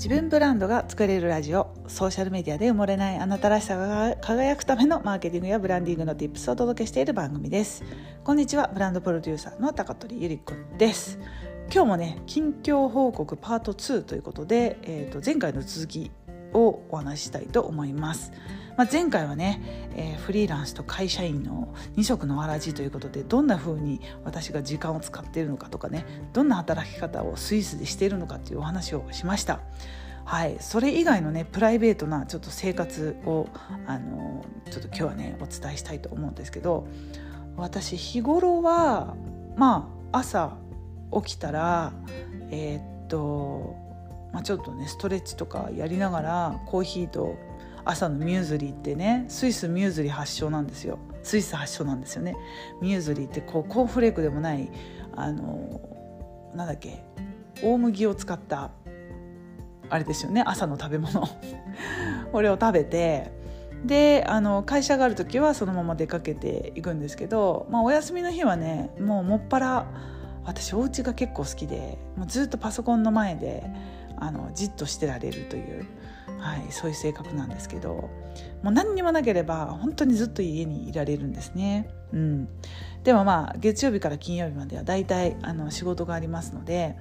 [0.00, 7.84] 自分ブランドが作れるラジオソーシャルメディアで埋もれないあなたらしさが輝くためのマーケティングやブランディングの Tips をお届けしている番組です。
[8.24, 11.18] こんにちはブランドプロデューサーの高取ゆり子です。
[11.70, 16.10] 今日もね近況報告パート2ということで、えー、と前回の続き
[16.52, 18.32] をお話ししたいと思います。
[18.76, 29.60] まあ、前回はね、えー、フリーランスと会社員の2色のわらじということでどんな風に私が時間を使っているのかとかねどんな働き方をスイスでしているのかっていうお話をしました。
[30.24, 33.48] はい、それ以外のねプライベートなちょっと生活を
[33.86, 36.86] あのちょっと今日はねお伝えしたいと思うんですけど
[37.56, 39.16] 私日頃は
[39.56, 40.56] まあ朝
[41.24, 41.92] 起きたら
[42.50, 43.89] えー、っと
[44.32, 47.36] まあ、ちょっとねストレッチとかやりながらコーヒーと
[47.84, 50.98] 朝のミューズリーってねスイスミューズリー発祥なんですよ。
[51.22, 52.36] スイス発祥なんですよね。
[52.80, 54.70] ミューズリーってこうコーンフレークでもない
[55.16, 55.80] あの
[56.54, 57.02] なんだっけ
[57.62, 58.70] 大麦を使った
[59.88, 60.42] あれですよね。
[60.46, 61.26] 朝の食べ物。
[62.32, 63.32] これを食べて
[63.84, 69.86] であの会社がある時はそのまま出かけていくんですけど、まあ、お休みの日はねもうもっぱら
[70.44, 73.64] 私お家が結構好きでもうずっとパソコンの前で
[74.20, 75.86] あのじっとしてられるという、
[76.38, 78.10] はい、そういう性格なんですけど
[78.62, 81.90] もう何にもなければ本当にずっと家にいられるんですね。
[82.12, 82.48] うん、
[83.04, 86.96] でもまあ月曜日から金曜日までは大体あの仕事がありますので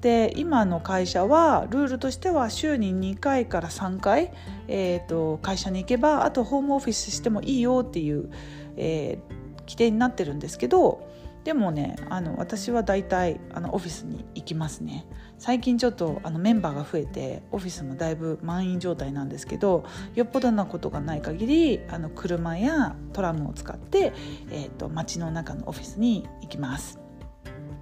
[0.00, 4.32] で今の会社はルールとしては週に2回から3回、
[4.68, 8.30] えーと、会社に行けばあとホームオフィスしてもいいよっていう、
[8.76, 11.08] えー、規定になってるんですけど
[11.46, 15.06] でもねあの私は大体あのオフィスに行きますね
[15.38, 19.84] 最近ちょっとあのメンバーが増えてオフィスもだいぶ満員状態なんですけど
[20.16, 24.12] よっぽどなことがない限りあの車やトラムを使って、
[24.50, 26.98] えーと、街の中のオフィスに行きます。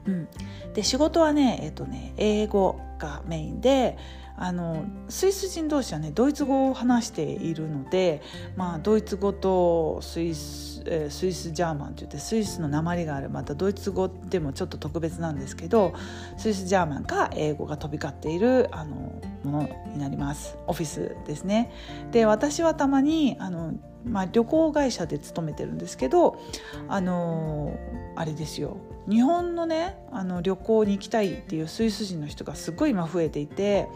[0.04, 0.28] うん、
[0.74, 3.96] で仕事はね,、えーとね英語がメインで
[4.36, 8.20] あのスイス人同士はねドイツ語を話しているので、
[8.56, 15.94] まあ、ドイツ語とスイス、えー、スイスジャーマンといってスイスの鉛があるまたドイツ語でもちょっと特別なんですけど
[16.36, 21.70] スイスジャーマンか英語が飛び交っているあのものになりますオフィスですね。
[22.10, 23.74] で私はたまにあの、
[24.04, 26.40] まあ、旅行会社で勤めてるんですけど
[26.88, 27.78] あの
[28.16, 28.78] あれですよ
[29.08, 33.88] 日本のねあの旅行に行きたいっていうスイス人の人がすごい今増えていて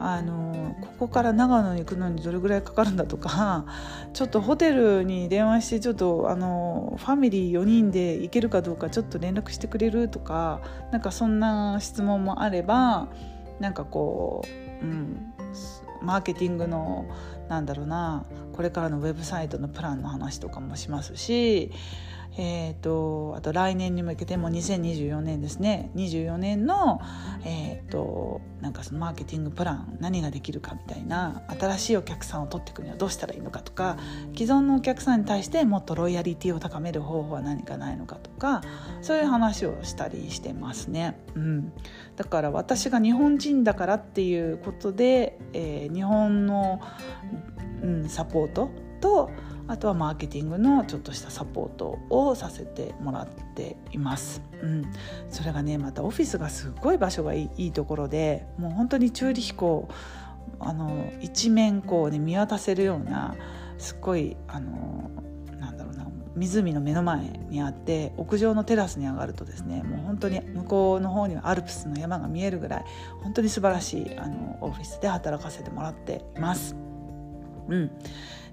[0.00, 3.66] あのここから長野に行くのにどれぐらいかかるんだとか
[4.14, 10.60] ちょっとホテルに電話してちょっとあのファミリー4人で行けるかどうかちょっと連絡してくれるとか
[10.92, 13.08] なんかそんな質問もあれば
[13.58, 14.44] なんかこ
[14.82, 15.34] う、うん、
[16.00, 17.06] マーケティングの
[17.48, 21.72] なんだろうなこれからのウェブサイトのプランの話とかもしますし
[22.40, 27.00] えーと、あと来年に向けても2024年ですね24年の、
[27.44, 33.96] えーと、なんかそのマーケティングプラン何ができるかみたいな新しいお客さんを取っていくにはどうしたらいいのかとか
[34.36, 38.62] 既存のお客さんに対してもっとロイヤリティを高める方法は何かないのかとか
[39.02, 41.18] そういう話をしたりしてますね。
[41.34, 41.72] うん、
[42.14, 46.80] だから私が日本人だからっていうことで、えー、日本の、
[47.82, 49.30] うん、サポートと
[49.68, 54.42] あとはマーケティングのちょっとしたサポートをさせてもらっています。
[54.62, 54.90] うん、
[55.30, 59.88] それがねまたオフィスがすごい場所がいいところでもう本当にチューリヒ湖
[60.58, 63.36] あの一面こうね見渡せるような
[63.76, 65.10] すっごいあの
[65.60, 67.20] なんだろうな湖の目の前
[67.50, 72.84] にあって屋上のテラスに上がるとですねもう本当に向こうの方にはアルプスの山が見えるぐらい
[73.22, 76.87] 本当に素晴らしいあのオフィスで働かせてもらっています。
[77.68, 77.90] うん、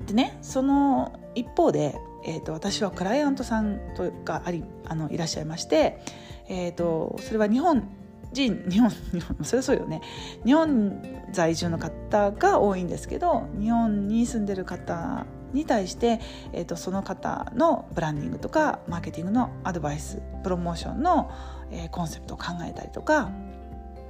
[0.06, 1.96] でねその一方で、
[2.26, 6.00] えーと、私はクライアントさんとがありあのいらっしゃいまして、
[6.48, 7.88] えーと、それは日本
[8.34, 10.02] 人 日本日本それそうよね。
[10.46, 16.20] 日本在住の方が多いんですけど日本に住んでる方に対して、
[16.52, 21.32] えーと、その方のブランディングとかマーケティングのアドバイスプロモーションの、
[21.72, 23.32] えー、コンセプトを考えたりとか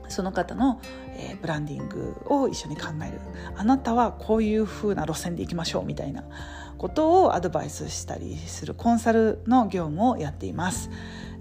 [0.07, 0.81] その方の、
[1.17, 3.19] えー、ブランディングを一緒に考える
[3.55, 6.23] あなたはこういう風な路線でいきましょうみたいな
[6.77, 10.89] ことをアドバイスしたりするコンサルの業務をやっています。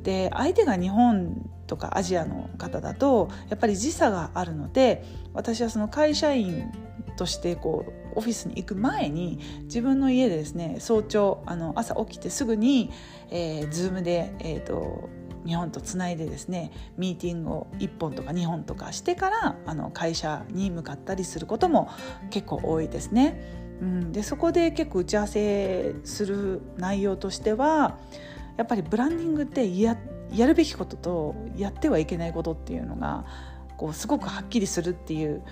[0.02, 5.02] で相手が日本とかアジアの方だとやっぱり時差があるので
[5.32, 6.70] 私はその会社員
[7.16, 12.90] としてこうオフィスに行く前に自分の家でですね早朝あの朝起きてすぐに、
[13.30, 15.08] えー、Zoom で、えーと
[15.46, 21.88] 日本とつないでですねミーティングを1本とか2本とかしてからあの会社に向かったりすることも
[22.30, 23.62] 結構多いですね。
[23.80, 27.98] うん、でそこで結構打ち合わせする内容としては
[28.56, 29.96] やっぱりブランディングってや
[30.32, 33.24] やるべきこととやってはいけないことっていうのが
[33.76, 35.42] こうすごくはっきりするっていう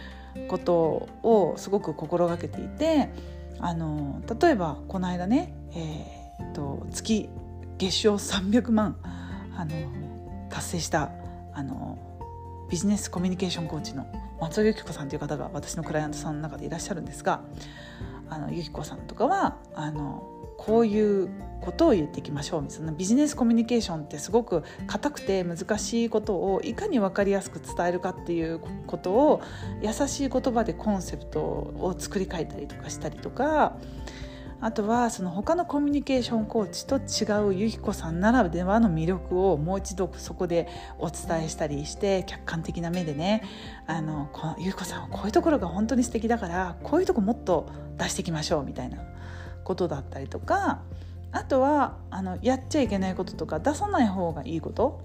[0.48, 3.10] ことをすごく心がけていて
[3.58, 7.28] あの例えばこの間ね、えー、と月
[7.78, 8.96] 月賞300万
[9.56, 9.70] あの
[10.50, 11.10] 達成した
[11.54, 11.99] あの
[12.70, 14.06] ビジネスコミュニケーションコーチの
[14.40, 17.43] 松尾由紀子さんという方が私のクライアントさんの中でいらっしゃるんですが
[18.28, 20.26] あの由紀子さんとかはあの
[20.56, 21.28] こういう
[21.60, 22.64] ことを言っていきましょう。
[22.69, 29.43] そのビジネスコミュニケーションってすごく硬くて難しいことをいかに分かりやすく伝えるかっていうことを
[29.82, 33.76] 優しい言葉でコンセプトを作り変えたりとかしたりとか
[34.62, 40.68] あとはその他のコミュニケーションコーチと違うゆきこさんならではの魅力をもう一度そこで
[40.98, 43.42] お伝えしたりして客観的な目でね
[43.86, 47.68] あのこのゆきこさんはこういうところが本当に素敵だからこういうとこもっと
[47.98, 48.98] 出していきましょうみたいな。
[49.62, 50.82] ことだったりとか
[51.30, 55.00] あとはあのやっちゃいけないこととか出さない方がいいこと。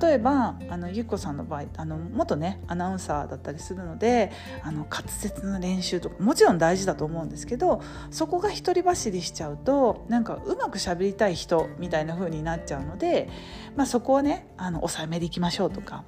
[0.00, 4.30] 例えばあのゆっこさんの場合あの元ねアナウンサーだったりするので
[4.62, 7.80] あの滑舌の練習とかもちろん大事だと思うんですけど
[8.10, 13.30] そこが一人走りしちゃうとなんかうまくしゃべりたい人みたいな風になっちゃうので、
[13.76, 16.04] まあ、そこはねあの抑えめでいきましょうとか、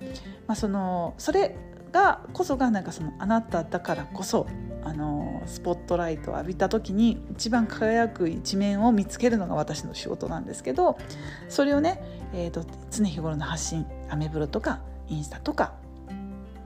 [0.47, 1.56] まあ、そのそれ
[1.93, 4.47] がこそがなんかそのあなただからこそ
[4.91, 10.99] あのスポットライトを浴びた時に一番輝く一面を見つけるのが私の仕事なんですけど
[11.49, 12.03] それをね、
[12.35, 15.75] えーと、常日頃の発信アメブロとかインスタとか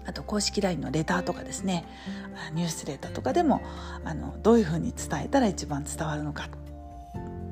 [0.06, 1.84] あと公式 LINE のレターとかですね
[2.54, 3.60] ニュースレターとかでも
[4.06, 6.48] あのどういうふうに伝えたら一番伝わるのか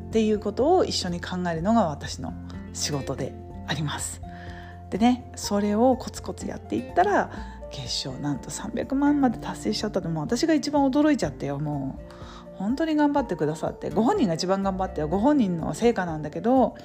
[0.08, 2.32] っていうことを一緒に考えるのが私の
[2.72, 3.34] 仕事で
[3.66, 4.22] あります。
[4.88, 11.98] でねそれをコツコツやっていったら決勝なんと300万まで達成しちゃったのも私が一番驚いちゃってよも
[12.54, 16.76] う本当に頑張ってくださってご本人が一番頑張ってよご本人の成果なんだけど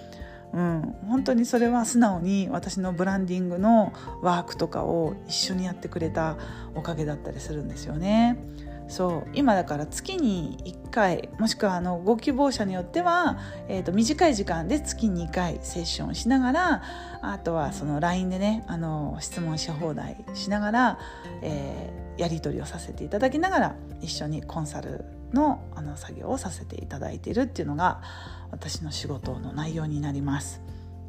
[0.54, 3.92] うん、本当にそれは素直に私のブランディングの
[4.22, 6.38] ワークとかを一緒にやってくれた
[6.74, 8.38] おかげだったりするんですよね。
[8.88, 13.38] そう今だから月に1回もしくはあのご希望者によっては、
[13.68, 16.84] えー、と短い時間で月2回セッションしながら
[17.22, 21.00] あとはその LINE でねあの質問し放題しながら、
[21.42, 28.02] えー、やり取りをさせていただきながら一緒にコンサルのあの作業をさせていただいているっていうのが
[28.52, 30.62] 私の仕事の内容になります。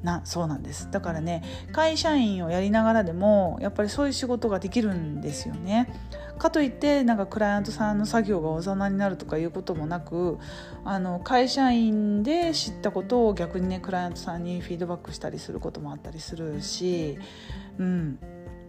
[0.03, 1.43] なそうなんですだからね
[1.73, 5.93] 会社員をやりながらでもやっぱりそういう仕事ができるんですよね。
[6.39, 10.39] かといってなんかクライアントさんの作業がおざなになるとかいうこともなく
[10.85, 17.19] あの会社員で知ったことを逆にねクライアントさんにフィードバックしたりすることもあったりするし、
[17.79, 18.19] うん、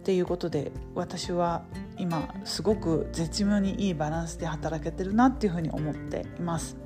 [0.00, 1.62] っていうことで私は
[1.96, 6.76] 今すごく絶妙にいいバランスで働けてるなっていうふうに思っています。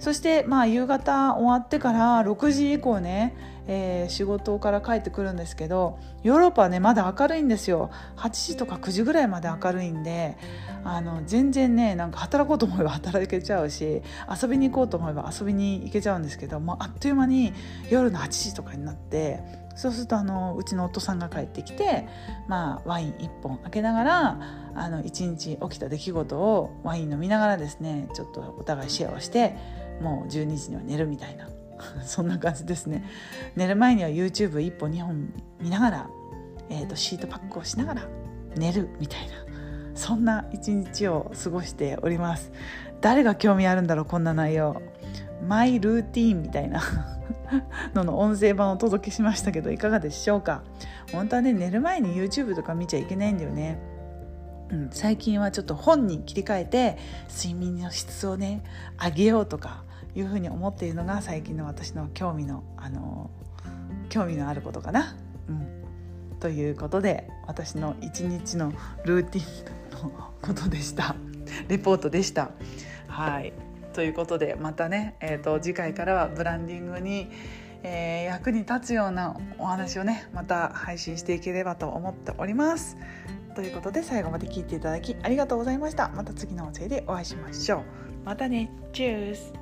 [0.00, 3.34] そしてまあ夕方終わってから6時以降ね、
[3.72, 7.90] えー、仕事から帰ってくるんですけどヨーロッパはねまだ明るいんですよ。
[8.16, 10.36] 8時とか9時ぐらいまで明るいんで
[10.82, 14.02] あの全然ねなんか働こうと思えば働けちゃうし
[14.42, 17.52] 遊びに行こうと思えば遊びに行けちゃうんですけどもうあっという間に
[17.90, 19.38] 夜の8時とかになって
[19.76, 22.08] そうするとあのうちの夫さんが帰ってきて、
[22.48, 24.40] まあ、ワイン1本開けながら
[24.74, 29.54] あの1日起きた出来事をワイン飲みながらですねちょっとお互いシェアをして
[30.00, 31.48] もう12時には寝るみたいな。
[32.04, 33.04] そんな感じですね。
[33.56, 36.10] 寝る前には YouTube1 本2本見ながら、
[36.68, 38.08] えーと、シートパックをしながら
[38.56, 39.34] 寝るみたいな
[39.94, 42.52] そんな一日を過ごしております。
[43.00, 44.80] 誰が興味あるんだろうこんな内容。
[45.46, 46.82] マイルーティーンみたいな
[47.94, 50.62] のの音声版をお届けしましたけどいかがでしょうか。
[51.12, 53.78] 本当はね寝る前に YouTube とか見ちゃいけないんだよね。
[54.72, 56.98] うん、最近はちょっと本に切り替えて
[57.28, 58.62] 睡眠の質をね
[59.02, 59.84] 上げようとか
[60.14, 63.30] いうふうに思っているのが最近の私の興味のあの
[64.08, 65.16] 興味のあることかな。
[65.48, 68.72] うん、ということで私の一日の
[69.04, 71.14] ルーティンのことでした
[71.68, 72.50] レポートでした。
[73.06, 73.52] はい
[73.92, 77.28] ということでまたね、えーと、次回からはブランディングに、
[77.82, 82.96] えー、役に立つようなお話をねまた配信していければと思っております。
[83.54, 86.08] ということで最後まで聞いていただきありがとうございました。
[86.10, 87.82] また次の音声でお会いしましょう。
[88.24, 88.70] またね。
[88.92, 89.52] チュース